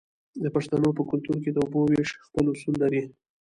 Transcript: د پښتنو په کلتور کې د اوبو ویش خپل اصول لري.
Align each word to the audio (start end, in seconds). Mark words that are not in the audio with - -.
د 0.43 0.45
پښتنو 0.55 0.89
په 0.97 1.03
کلتور 1.09 1.37
کې 1.43 1.51
د 1.51 1.57
اوبو 1.63 1.79
ویش 1.89 2.09
خپل 2.25 2.45
اصول 2.53 2.75
لري. 2.83 3.01